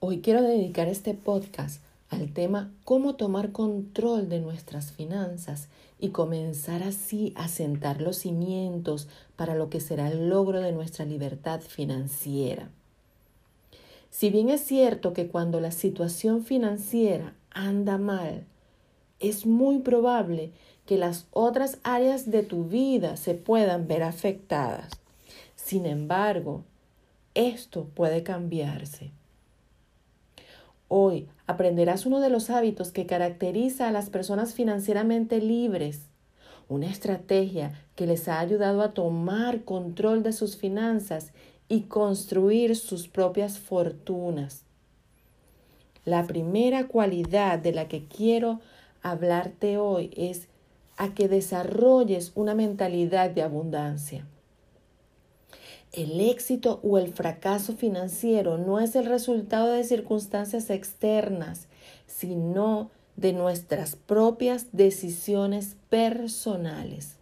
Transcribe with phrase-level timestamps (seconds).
[0.00, 5.66] Hoy quiero dedicar este podcast al tema cómo tomar control de nuestras finanzas
[5.98, 11.04] y comenzar así a sentar los cimientos para lo que será el logro de nuestra
[11.04, 12.70] libertad financiera.
[14.08, 18.44] Si bien es cierto que cuando la situación financiera anda mal,
[19.18, 20.52] es muy probable
[20.86, 24.92] que las otras áreas de tu vida se puedan ver afectadas.
[25.56, 26.62] Sin embargo,
[27.34, 29.10] esto puede cambiarse.
[30.88, 36.00] Hoy aprenderás uno de los hábitos que caracteriza a las personas financieramente libres,
[36.68, 41.32] una estrategia que les ha ayudado a tomar control de sus finanzas
[41.68, 44.64] y construir sus propias fortunas.
[46.06, 48.60] La primera cualidad de la que quiero
[49.02, 50.48] hablarte hoy es
[50.96, 54.26] a que desarrolles una mentalidad de abundancia.
[55.92, 61.66] El éxito o el fracaso financiero no es el resultado de circunstancias externas,
[62.06, 67.16] sino de nuestras propias decisiones personales.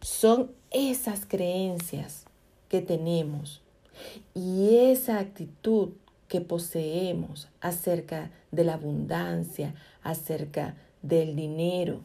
[0.00, 2.24] Son esas creencias
[2.68, 3.62] que tenemos
[4.34, 5.90] y esa actitud
[6.28, 12.00] que poseemos acerca de la abundancia, acerca del dinero,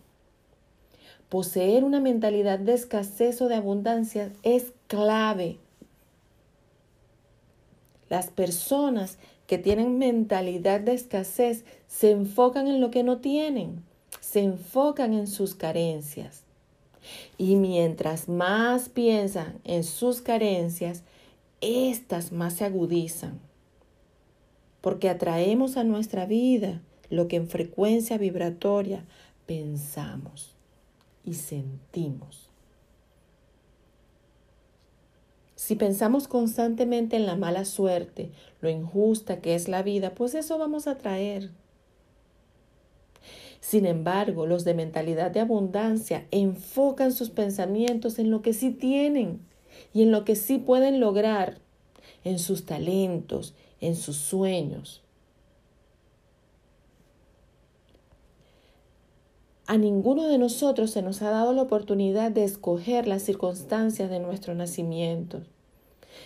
[1.33, 5.57] Poseer una mentalidad de escasez o de abundancia es clave.
[8.07, 9.17] Las personas
[9.47, 13.83] que tienen mentalidad de escasez se enfocan en lo que no tienen,
[14.19, 16.43] se enfocan en sus carencias.
[17.39, 21.01] Y mientras más piensan en sus carencias,
[21.61, 23.39] éstas más se agudizan.
[24.81, 29.03] Porque atraemos a nuestra vida lo que en frecuencia vibratoria
[29.47, 30.52] pensamos
[31.25, 32.49] y sentimos.
[35.55, 40.57] Si pensamos constantemente en la mala suerte, lo injusta que es la vida, pues eso
[40.57, 41.51] vamos a traer.
[43.61, 49.39] Sin embargo, los de mentalidad de abundancia enfocan sus pensamientos en lo que sí tienen
[49.93, 51.59] y en lo que sí pueden lograr,
[52.25, 55.02] en sus talentos, en sus sueños.
[59.65, 64.19] A ninguno de nosotros se nos ha dado la oportunidad de escoger las circunstancias de
[64.19, 65.41] nuestro nacimiento.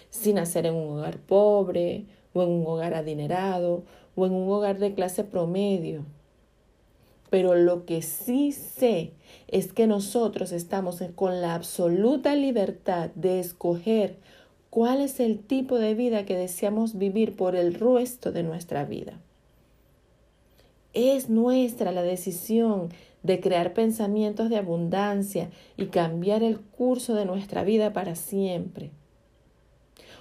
[0.09, 3.84] Si nacer en un hogar pobre, o en un hogar adinerado,
[4.16, 6.03] o en un hogar de clase promedio.
[7.30, 9.12] Pero lo que sí sé
[9.47, 14.16] es que nosotros estamos con la absoluta libertad de escoger
[14.72, 19.20] cuál es el tipo de vida que deseamos vivir por el resto de nuestra vida.
[20.94, 22.90] Es nuestra la decisión
[23.28, 28.90] de crear pensamientos de abundancia y cambiar el curso de nuestra vida para siempre.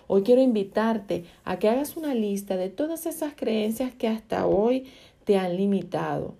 [0.08, 4.86] Hoy quiero invitarte a que hagas una lista de todas esas creencias que hasta hoy
[5.24, 6.34] te han limitado.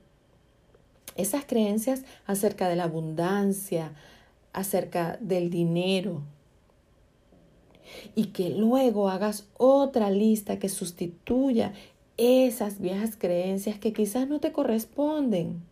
[1.15, 3.93] Esas creencias acerca de la abundancia,
[4.53, 6.23] acerca del dinero.
[8.17, 11.73] Y que luego hagas otra lista que sustituya
[12.17, 15.63] esas viejas creencias que quizás no te corresponden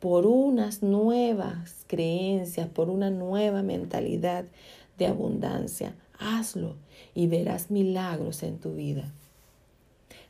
[0.00, 4.44] por unas nuevas creencias, por una nueva mentalidad
[4.98, 5.94] de abundancia.
[6.18, 6.76] Hazlo
[7.14, 9.12] y verás milagros en tu vida.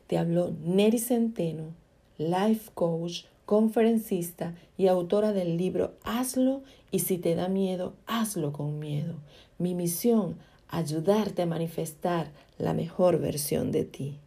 [0.07, 1.73] Te habló Neri Centeno,
[2.17, 8.79] life coach, conferencista y autora del libro Hazlo y si te da miedo, hazlo con
[8.79, 9.15] miedo.
[9.57, 10.37] Mi misión,
[10.67, 14.19] ayudarte a manifestar la mejor versión de ti.